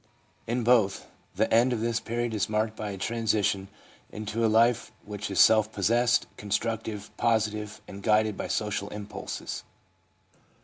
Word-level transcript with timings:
In 0.47 0.63
both, 0.63 1.05
the 1.35 1.53
end 1.53 1.71
of 1.73 1.79
this 1.79 1.99
period 1.99 2.33
is 2.33 2.49
marked 2.49 2.75
by 2.75 2.89
a 2.89 2.97
transition 2.97 3.67
into 4.11 4.43
a 4.43 4.49
life 4.49 4.91
which 5.05 5.29
is 5.29 5.39
self 5.39 5.71
possessed, 5.71 6.25
constructive, 6.37 7.15
positive, 7.17 7.81
and 7.87 8.01
guided 8.01 8.35
by 8.35 8.47
social 8.47 8.89
impulses. 8.89 9.63